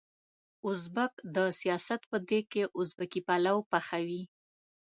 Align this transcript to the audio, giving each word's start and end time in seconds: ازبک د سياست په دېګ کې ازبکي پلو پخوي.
ازبک 0.69 1.13
د 1.35 1.37
سياست 1.59 2.01
په 2.11 2.17
دېګ 2.27 2.45
کې 2.53 2.63
ازبکي 2.79 3.21
پلو 3.27 3.57
پخوي. 3.71 4.23